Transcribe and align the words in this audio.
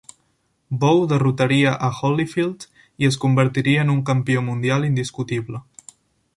Bowe 0.83 1.03
derrotaria 1.11 1.73
a 1.89 1.91
Holyfield 1.99 2.65
i 3.05 3.09
es 3.11 3.19
convertiria 3.27 3.87
en 3.87 3.95
un 3.97 4.03
campió 4.11 4.45
mundial 4.51 4.89
indiscutible. 4.93 5.65